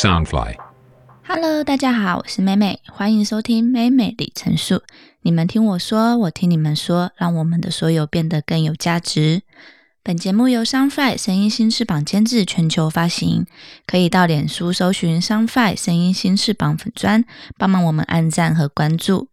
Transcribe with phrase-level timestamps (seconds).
[0.00, 4.82] Soundfly，Hello，大家好，我是美美，欢迎收听美美里程数。
[5.20, 9.42] 你们听我说，我听你们说，让我们的所有变得更有价值。
[10.02, 13.44] 本节目由 Soundfly 声音新翅膀监制，全球发行。
[13.86, 17.22] 可以到脸书搜寻 Soundfly 声音新翅膀粉砖，
[17.58, 19.28] 帮忙我们按赞和关注。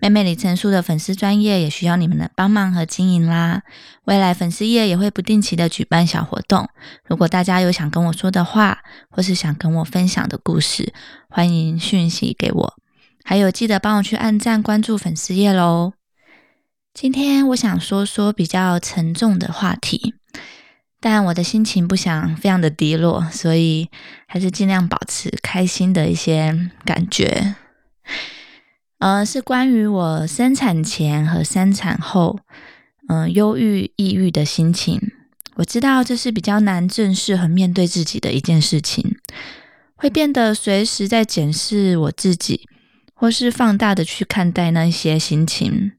[0.00, 3.62] 妹妹李成书的粉丝专业也需要你们的帮忙和经营啦。
[4.06, 6.68] 未来粉丝页也会不定期的举办小活动。
[7.06, 10.92] 如果大家有想跟我说的话，或是想跟我分享的故事，
[11.28, 12.74] 欢迎讯息给我。
[13.24, 15.92] 还有记得帮我去按赞关注粉丝页喽。
[17.00, 20.14] 今天我想说说比较沉重的话题，
[20.98, 23.88] 但我的心情不想非常的低落，所以
[24.26, 27.54] 还是尽量保持开心的一些感觉。
[28.98, 32.40] 呃，是关于我生产前和生产后，
[33.08, 35.00] 嗯，忧郁、抑郁的心情。
[35.54, 39.16] 我知道这是比较难正视和面对自己的一件事情，
[39.94, 42.68] 会变得随时在检视我自己，
[43.14, 45.92] 或是放大的去看待那些心情。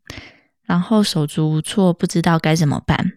[0.70, 3.14] 然后手足无措，不知道该怎么办。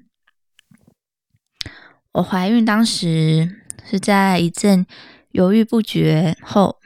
[2.12, 4.86] 我怀孕当时是在一阵
[5.32, 6.78] 犹豫不决后，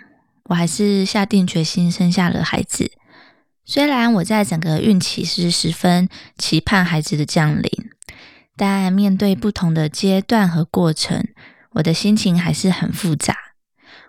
[0.46, 2.90] 我还是下定决心生下了孩子。
[3.64, 7.70] 虽然我在整个孕期是十分期盼孩子的降临，
[8.56, 11.28] 但面对不同的阶段和过程，
[11.74, 13.36] 我的心情还是很复杂，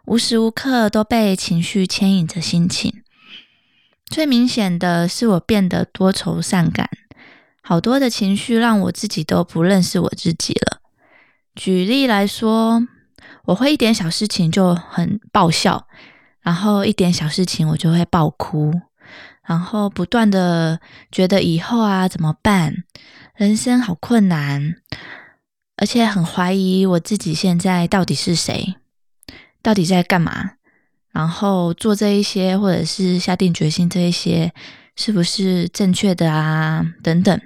[0.06, 3.04] 无时无刻都被情绪牵引着心情。
[4.10, 6.90] 最明显的是，我变得多愁善感，
[7.62, 10.82] 好多的情绪让我自己都不认识我自己了。
[11.56, 12.82] 举例来说，
[13.46, 15.88] 我会一点小事情就很爆笑，
[16.42, 18.74] 然后一点小事情我就会爆哭，
[19.46, 20.80] 然后不断的
[21.12, 22.74] 觉得以后啊怎么办，
[23.36, 24.76] 人生好困难，
[25.76, 28.76] 而且很怀疑我自己现在到底是谁，
[29.62, 30.57] 到底在干嘛。
[31.12, 34.54] 然后做这一些，或者是下定决心这一些，
[34.96, 36.86] 是不是正确的啊？
[37.02, 37.42] 等等。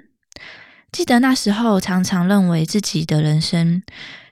[0.90, 3.82] 记得那时候常常认为自己的人生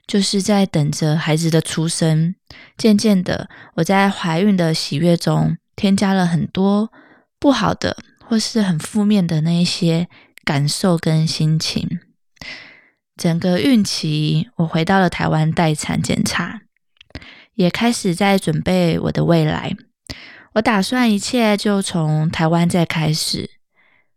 [0.06, 2.34] 就是在等着孩子的出生。
[2.76, 6.92] 渐渐的，我在怀孕的喜悦中添加了很多
[7.38, 10.08] 不好的，或是很负面的那一些
[10.44, 12.00] 感受跟心情。
[13.16, 16.60] 整个孕期，我回到了台湾待产检查。
[17.60, 19.76] 也开始在准备我的未来。
[20.54, 23.50] 我打算一切就从台湾再开始。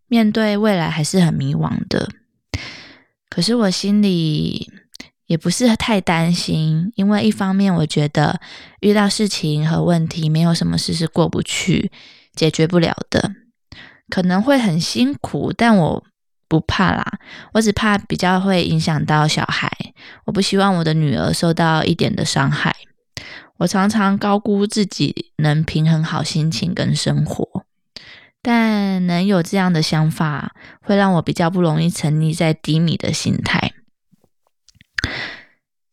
[0.08, 2.08] 面对未来还是很迷惘的，
[3.30, 4.72] 可是我心里
[5.26, 8.40] 也不是太担心，因为一方面我觉得
[8.80, 11.92] 遇到事情和问题，没有什么事是过不去、
[12.34, 13.34] 解决不了的。
[14.08, 16.04] 可能会很辛苦，但我
[16.48, 17.20] 不怕啦。
[17.52, 19.70] 我只怕比较会影响到小孩。
[20.26, 22.74] 我不希望我的女儿受到一点的伤害。
[23.58, 27.66] 我常常高估自己能平衡好心情跟生活，
[28.42, 33.74] 但能有这样的想法，会让我比较不容易沉溺在低迷的心态。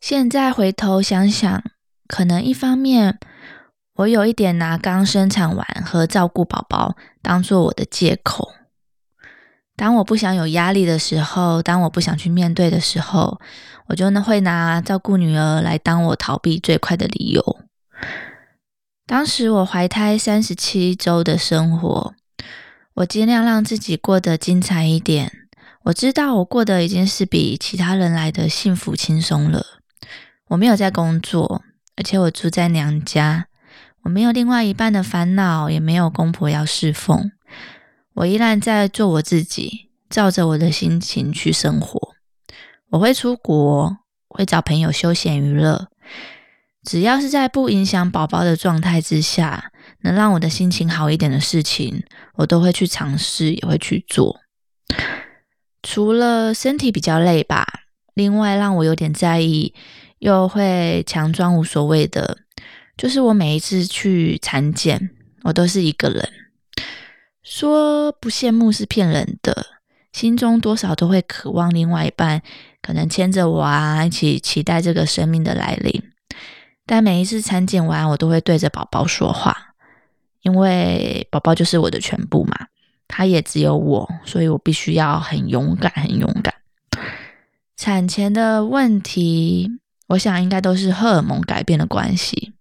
[0.00, 1.62] 现在回头想想，
[2.08, 3.18] 可能一方面
[3.94, 8.52] 我有一点拿刚生产完和照顾宝宝当做我的借口。
[9.80, 13.40] 当我不想有压力的时候，当我不想去面对的时候。
[13.86, 17.60] 我就呢会拿照顾女儿来当我逃避最快的理由。
[19.06, 22.14] 当时我怀胎三十七周的生活，
[22.94, 25.32] 我尽量让自己过得精彩一点。
[25.84, 29.64] 我知道我过得已经是比其他人来的幸福轻松了。
[30.48, 31.62] 我没有在工作，
[31.96, 33.46] 而且我住在娘家，
[34.02, 37.32] 我没有另外一半的烦恼，也没有公婆要侍奉。
[38.14, 42.14] 我依然在做我自己，照着我的心情去生活。
[42.90, 43.98] 我会出国，
[44.28, 45.88] 会找朋友休闲娱乐，
[46.82, 49.70] 只要是在不影响宝宝的状态之下，
[50.00, 52.02] 能让我的心情好一点的事情，
[52.34, 54.40] 我都会去尝试，也会去做。
[55.82, 57.64] 除了身体比较累吧，
[58.14, 59.72] 另外让我有点在意，
[60.18, 62.38] 又会强装无所谓的，
[62.96, 65.10] 就是我每一次去产检，
[65.44, 66.28] 我都是一个人，
[67.50, 69.66] 说不羡慕是骗人的，
[70.12, 72.40] 心中多少都会渴望另外一半。
[72.80, 76.00] 可能牵着我啊，一起期待这个生命的来临。
[76.86, 79.74] 但每一次产检完，我都会对着宝宝说话，
[80.42, 82.68] 因为宝宝就是我的全部嘛，
[83.08, 86.54] 他也只有我，所以我必须要很勇敢，很勇敢。
[87.76, 89.68] 产前的问题，
[90.06, 92.52] 我想应该都是荷尔蒙改变的关系，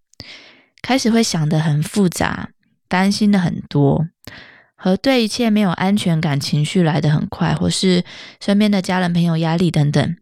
[0.82, 2.50] 开始会想的很复杂，
[2.88, 4.08] 担心的很多。
[4.82, 8.06] 和对一切没有安全感，情绪来得很快，或是
[8.40, 10.16] 身边的家人朋友压力等等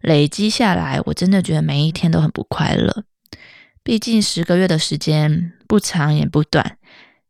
[0.00, 3.02] 累积下来，我真的觉得每一天都很不快乐。
[3.82, 6.78] 毕竟十个月的时间不长也不短，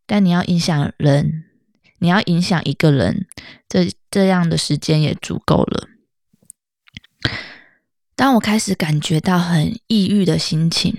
[0.06, 1.44] 但你要影响人，
[2.00, 3.26] 你要影响一个人，
[3.66, 5.88] 这这样的时间也足够了。
[8.14, 10.98] 当我开始感觉到很抑郁的心情，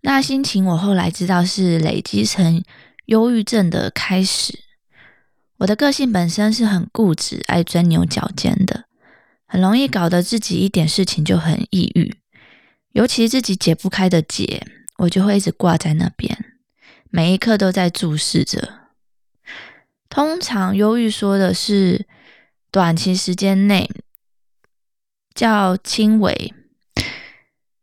[0.00, 2.64] 那心情我后来知道是累积成
[3.08, 4.60] 忧郁症的开始。
[5.58, 8.84] 我的个性本身是很固执、爱钻牛角尖的，
[9.46, 12.16] 很容易搞得自己一点事情就很抑郁，
[12.92, 14.66] 尤其自己解不开的结，
[14.98, 16.52] 我就会一直挂在那边，
[17.10, 18.74] 每一刻都在注视着。
[20.08, 22.06] 通常忧郁说的是
[22.70, 23.90] 短期时间内。
[25.34, 26.52] 较轻微，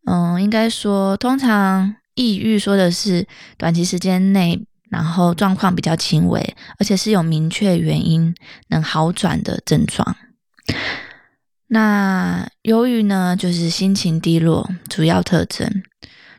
[0.05, 3.25] 嗯，应该说，通常抑郁说的是
[3.55, 8.33] 短期时间内，然后状况比较轻微，而且是有明确原因
[8.67, 10.15] 能好转的症状。
[11.67, 15.83] 那忧郁呢，就是心情低落主要特征。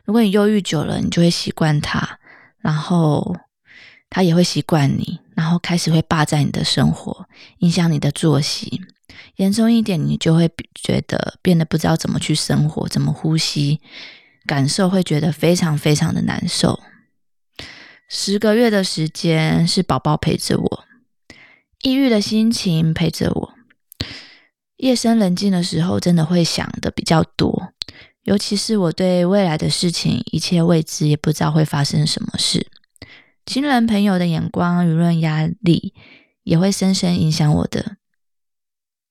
[0.05, 2.17] 如果你忧郁久了，你就会习惯它，
[2.59, 3.35] 然后
[4.09, 7.27] 它也会习惯你，然后开始会霸占你的生活，
[7.59, 8.81] 影响你的作息。
[9.35, 13.81] 严重一点，你就会觉得变得不知道怎么去生活，怎么呼吸，
[14.45, 16.79] 感受会觉得非常非常的难受。
[18.07, 20.85] 十个月的时间是宝宝陪着我，
[21.81, 23.53] 抑郁的心情陪着我。
[24.77, 27.73] 夜深人静的时候，真的会想的比较多，
[28.23, 32.67] 尤其是我对未来的事情一切未知，也不知道会发生什么事。
[33.45, 35.93] 亲人朋友的眼光、舆论压力，
[36.43, 37.97] 也会深深影响我的。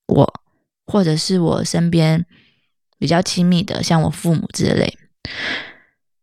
[0.07, 0.41] 我，
[0.87, 2.25] 或者是我身边
[2.99, 4.97] 比较亲密的，像我父母之类。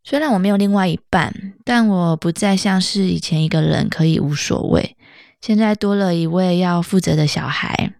[0.03, 4.97] 虽然我没有另外一半，但我不再像是以前一个人可以无所谓。
[5.39, 7.93] 现在多了一位要负责的小孩，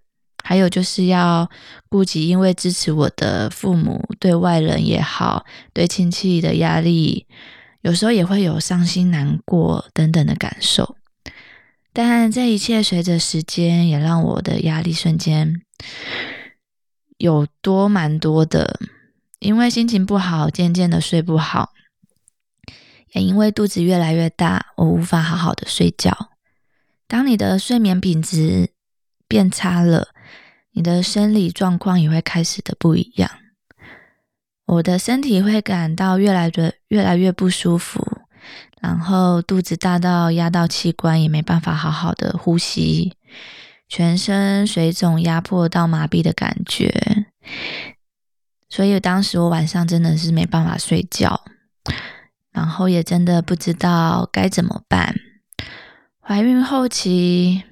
[0.44, 1.50] 还有就是要
[1.90, 7.26] 顾及，因为支持我的父母对外人也好，对亲戚的压力，
[7.82, 10.98] 有时候也会有伤心难过等等的感受。
[11.94, 15.62] 但这一切随着时间，也让我的压力瞬间
[17.18, 18.80] 有多蛮多的。
[19.40, 21.74] 因为心情不好，渐渐的睡不好，
[23.13, 26.31] 也因为肚子越来越大，我无法好好的睡觉。
[27.07, 28.71] 当你的睡眠品质
[29.27, 30.10] 变差了，
[30.71, 33.30] 你的生理状况也会开始的不一样。
[34.65, 38.19] 我的身体会感到越来越越来越不舒服。
[38.81, 43.13] 然后肚子大到压到器官，也没办法好好的呼吸，
[43.88, 47.25] 全身水肿，压迫到麻痹的感觉。
[48.68, 51.45] 所以当时我晚上真的是没办法睡觉，
[52.54, 55.16] 然后也真的不知道该怎么办。
[56.22, 57.64] 怀孕后期，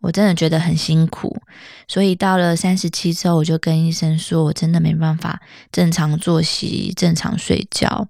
[0.00, 1.40] 我真的觉得很辛苦，
[1.88, 5.40] 所以到了三十七周，我就跟医生说，我真的没办法
[5.72, 8.08] 正常作息、正常睡觉。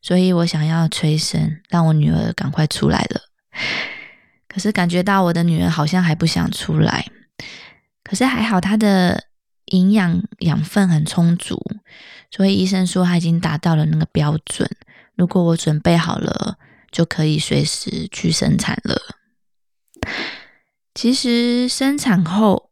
[0.00, 3.22] 所以我想要催生，让我女儿赶快出来了。
[4.46, 7.06] 可是感觉到我的女儿好像还不想出来。
[8.04, 9.24] 可是还好，她的
[9.72, 11.58] 营养养分很充足，
[12.30, 14.70] 所以医生说她已经达到了那个标准。
[15.16, 16.58] 如果我准备好了，
[16.90, 19.00] 就可以随时去生产了。
[20.94, 22.70] 其实生产后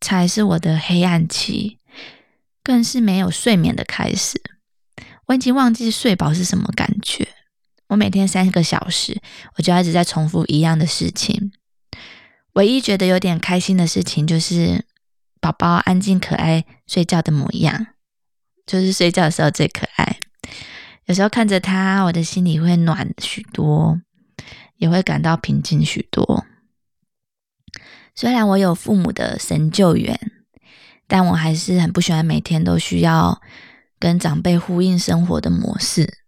[0.00, 1.78] 才是我的黑暗期，
[2.62, 4.40] 更是没有睡眠的开始。
[5.26, 7.26] 我已经忘记睡饱是什么感觉。
[7.88, 9.20] 我每天三个小时，
[9.56, 11.52] 我就一直在重复一样的事情。
[12.54, 14.84] 唯一觉得有点开心的事情，就是
[15.40, 17.88] 宝宝安静可爱睡觉的模样，
[18.66, 19.95] 就是睡觉的时候最可爱。
[21.06, 24.00] 有时候看着他，我的心里会暖许多，
[24.76, 26.44] 也会感到平静许多。
[28.14, 30.18] 虽然我有父母的神救援，
[31.06, 33.40] 但我还是很不喜欢每天都需要。
[33.98, 36.18] 跟长辈呼应生活的模式，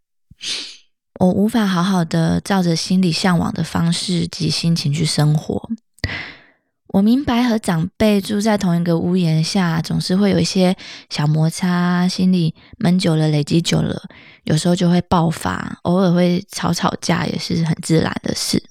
[1.20, 5.70] 我无法好好的照着心里向往的方式及心情去生活。
[6.88, 10.74] 我明白和长辈住在同一个屋檐下，总是会有一些
[11.10, 14.02] 小摩擦，心里闷久了，累积久了，
[14.44, 18.62] 有时候就会爆发，偶尔会吵吵架，也是很自然的事。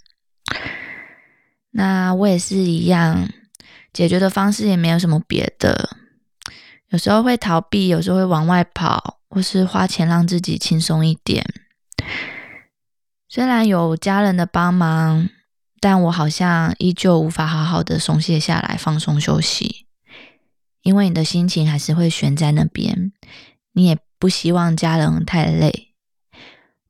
[1.71, 3.29] 那我也是一样，
[3.93, 5.89] 解决的方式也没有什么别的。
[6.89, 11.45] 有时候会逃避，有时候会往外跑，或是花钱让自己轻松一点。
[13.29, 15.29] 虽然有家人的帮忙，
[15.79, 19.85] 但我好像依旧无法好好的松懈下来，放松休息。
[20.81, 23.11] 因为你的心情还是会悬在那边，
[23.73, 25.93] 你也不希望家人太累。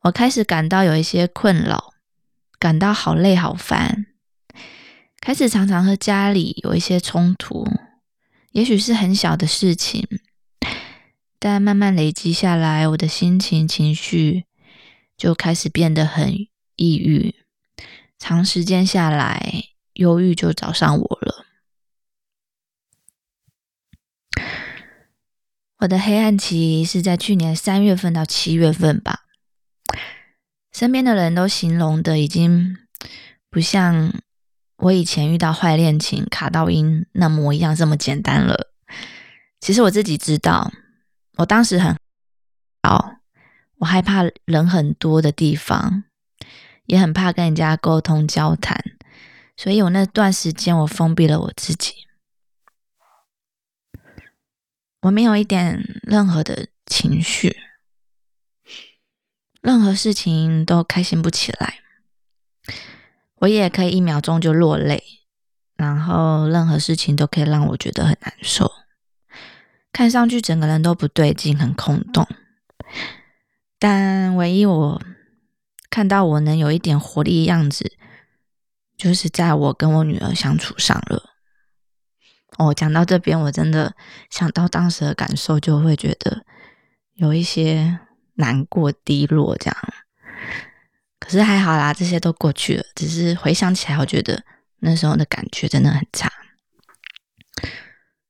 [0.01, 1.93] 我开始感到有一些困扰，
[2.59, 4.05] 感到好累好烦，
[5.19, 7.67] 开始常常和家里有一些冲突。
[8.51, 10.07] 也许是很小的事情，
[11.39, 14.45] 但慢慢累积下来，我的心情、情绪
[15.17, 16.33] 就开始变得很
[16.75, 17.35] 抑郁，
[18.19, 21.45] 长时间下来，忧郁就找上我了。
[25.79, 29.25] 我的黑暗期是在去年三月份到七月份吧，
[30.73, 32.77] 身边的人都形容的已经
[33.51, 34.11] 不像
[34.77, 38.73] 我以前遇到坏恋情卡到音那模一样这么简单了。
[39.59, 40.71] 其实我自己知道，
[41.37, 41.95] 我当时很
[42.81, 43.13] 好。
[43.77, 46.03] 我害怕人很多的地方，
[46.87, 48.83] 也很怕跟人家沟通交谈，
[49.55, 51.93] 所以我那段时间我封闭了我自己，
[55.01, 57.55] 我没有一点任何的情绪，
[59.61, 61.81] 任何事情都开心不起来，
[63.35, 65.03] 我也可以一秒钟就落泪，
[65.75, 68.71] 然后任何事情都可以让我觉得很难受，
[69.91, 72.25] 看上去整个人都不对劲，很空洞。
[73.77, 75.01] 但唯一我
[75.89, 77.97] 看到我能有一点活力的样子，
[78.97, 81.31] 就是在我跟我女儿相处上了。
[82.57, 83.95] 哦，讲到这边，我真的
[84.29, 86.43] 想到当时的感受，就会觉得
[87.13, 87.99] 有一些
[88.35, 89.77] 难过、低落这样。
[91.19, 92.83] 可是还好啦，这些都过去了。
[92.95, 94.43] 只是回想起来，我觉得
[94.79, 96.31] 那时候的感觉真的很差。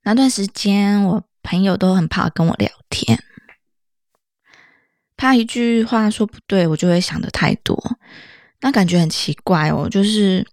[0.04, 3.22] 那段时间，我朋友都很怕跟我聊天。
[5.18, 7.76] 他一句话说不对，我就会想的太多，
[8.62, 9.90] 那感觉很奇怪哦。
[9.90, 10.46] 就是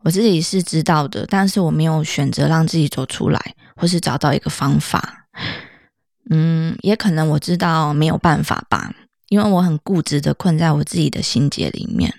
[0.00, 3.40] 我自己是知道的，但是我没有选择让自己走出来，
[3.74, 5.26] 或是找到一个方法。
[6.28, 8.94] 嗯，也可能我知道没有办法吧，
[9.28, 12.14] 因为我很固执的困在我自己的心结里面。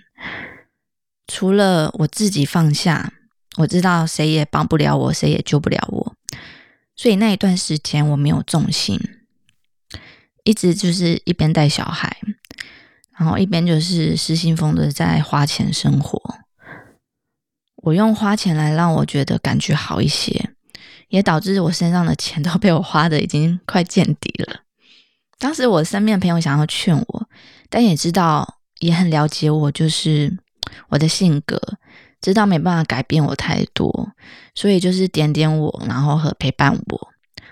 [1.28, 3.14] 除了我自己放下，
[3.58, 6.16] 我知道谁也帮不了我，谁也救不了我，
[6.96, 9.00] 所以那一段时间我没有重心。
[10.44, 12.18] 一直就是一边带小孩，
[13.18, 16.22] 然后一边就是失心疯的在花钱生活。
[17.84, 20.52] 我用花钱来让我觉得感觉好一些，
[21.10, 24.62] 也导致我身上的钱都被我花的已经快见底了。
[25.40, 27.30] 当时我身边的朋友想要劝我，
[27.70, 30.38] 但也知道也很了解我，就是
[30.90, 31.60] 我的性格，
[32.22, 34.12] 知道没办法改变我太多，
[34.54, 37.11] 所以就是点点我，然后和陪伴我。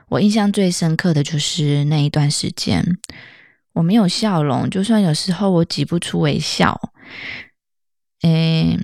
[0.09, 2.83] 我印象最深刻的就是那一段时间，
[3.73, 6.79] 我没有笑容，就算有时候我挤不出微笑，
[8.23, 8.77] 诶，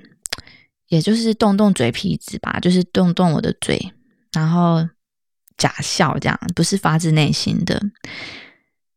[0.88, 3.92] 也就是动动嘴皮子吧，就是动动我的嘴，
[4.34, 4.88] 然后
[5.58, 7.82] 假笑这样，不是发自内心的。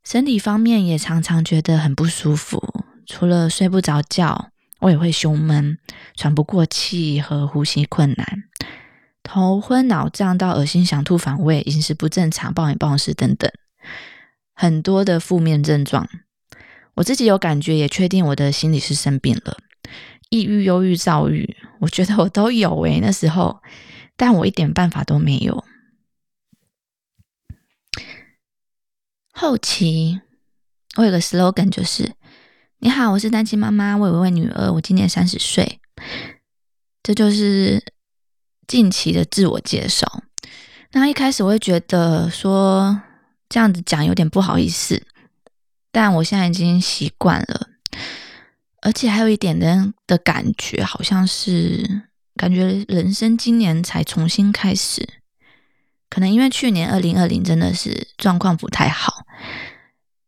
[0.04, 2.62] 身体方面也常常觉得很不舒服，
[3.06, 5.78] 除了睡不着觉，我也会胸闷、
[6.14, 8.44] 喘不过气和呼吸困难。
[9.38, 13.49] 头昏脑胀到恶心、想吐、反胃、饮食不正常、暴饮暴食等等，
[14.52, 16.09] 很多的负面症状。
[16.95, 19.57] 我自己有感觉，也确定我的心理是生病了，
[20.30, 23.62] 抑郁、忧郁、躁郁，我觉得我都有诶，那时候，
[24.16, 25.64] 但我一点办法都没有。
[29.30, 30.21] 后期，
[30.97, 32.12] 我有个 slogan 就是：
[32.80, 35.78] 你好，我是单亲妈妈，我有一位女儿，我今年三十岁。
[37.04, 37.80] 这就是。
[38.68, 40.22] 近期的自我介绍，
[40.92, 43.00] 那一开始我会觉得说
[43.48, 45.02] 这样子讲有点不好意思，
[45.90, 47.68] 但我现在已经习惯了，
[48.82, 52.02] 而且还有一点的的感觉，好像是
[52.37, 55.08] 感觉人生今年才重新开始，
[56.10, 59.25] 可能因为去年二零二零真的是状况不太好，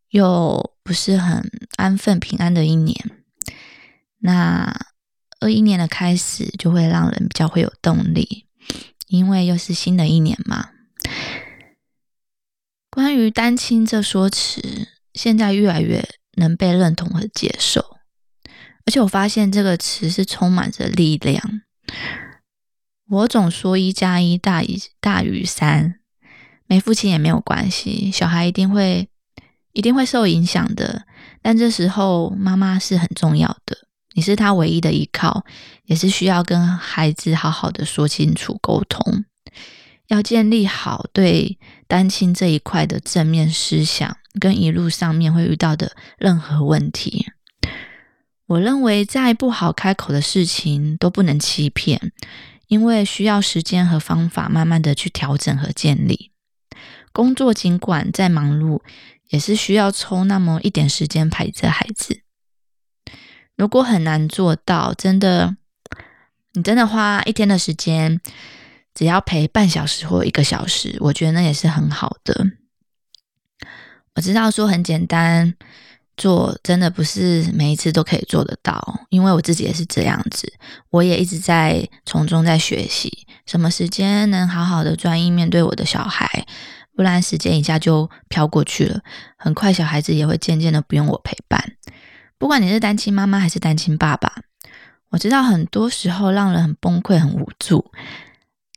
[0.09, 2.97] 又不是很安分平安的一年，
[4.17, 4.90] 那。
[5.41, 8.45] 二一年的开始就会让人比较会有动力，
[9.07, 10.69] 因为又是新的一年嘛。
[12.91, 16.07] 关于单亲这说辞，现在越来越
[16.37, 17.97] 能被认同和接受，
[18.85, 21.61] 而且我发现这个词是充满着力量。
[23.09, 25.99] 我总说一加一大于大于三，
[26.67, 29.09] 没父亲也没有关系，小孩一定会
[29.73, 31.07] 一定会受影响的，
[31.41, 33.87] 但这时候妈妈是很重要的。
[34.13, 35.45] 你是他唯一的依靠，
[35.85, 39.23] 也是需要跟孩子好好的说清楚、沟通，
[40.07, 47.27] 要建立好对单亲这一块的正面思想，跟一路上面会遇到的任何问题。
[48.47, 52.11] 我认为再不好开口的事情都不能欺骗，
[52.67, 56.31] 因为需要时间和方法慢慢的去调整和建立。
[57.13, 58.81] 工作尽管再忙碌，
[59.29, 62.20] 也是需要抽那么一点时间陪着孩子。
[63.61, 65.55] 如果很难做到，真的，
[66.53, 68.19] 你真的花一天的时间，
[68.95, 72.47] 只要陪半小时或一个小时，我觉得那也是很好的。
[74.15, 75.53] 我知道说很简单，
[76.17, 80.51] 做，真的不是每一次都可以做得到，因为我自己也是这样子，
[80.89, 86.47] 我也一直在从中在学习，什么时间能好好的专一面对我的小孩，
[86.95, 89.01] 不然时间一下就飘过去了，
[89.37, 91.73] 很快小孩子也会渐渐的不用我陪伴。
[92.41, 94.41] 不管你是单亲妈妈还是单亲爸爸，
[95.09, 97.91] 我知道很多时候让人很崩溃、很无助，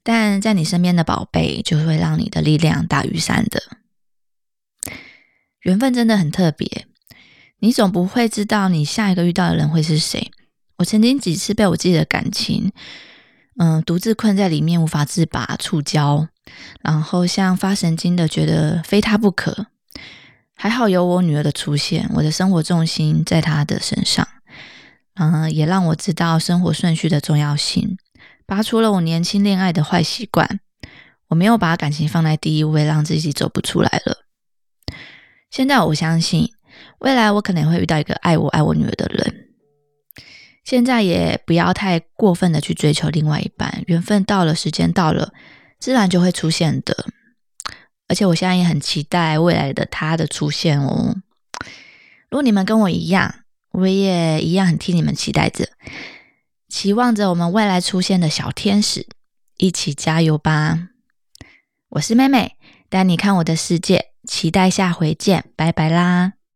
[0.02, 3.62] 但在你身边的宝贝就会让你的力量大于山的。
[5.62, 6.86] 缘分真的很特别。
[7.60, 10.30] 你总不会知道你下一个遇到的人会是谁。
[10.76, 12.70] 我曾经几次被我自己的感情，
[13.56, 16.28] 嗯，独自困在里面无法自拔、触礁，
[16.82, 19.68] 然后像发神经的觉得非他不可。
[20.64, 24.26] 还好有我女儿的出现，我的生活重心在她的身上，
[25.16, 27.98] 嗯，也让我知道生活顺序的重要性，
[28.46, 30.60] 拔除了我年轻恋爱的坏习惯。
[31.28, 34.24] 我没有把感情放在第一位，让自己走不出来了。
[35.50, 36.48] 现在我相信。
[37.00, 39.48] 未来我可能会遇到一个爱我爱我女儿的人，
[40.64, 45.30] 现在也不要太过分的去追求另外一半，缘分到了，时间到了，
[45.78, 47.04] 自然就会出现的。
[48.08, 51.16] 而且我现在也很期待未来的他的出现哦。
[52.28, 53.34] 如果你们跟我一样，
[53.70, 55.68] 我也一样很替你们期待着，
[56.68, 59.06] 期望着我们未来出现的小天使，
[59.56, 60.90] 一起加油吧！
[61.88, 62.56] 我是妹妹，
[62.88, 66.33] 带你看我的世界，期待下回见，拜拜啦！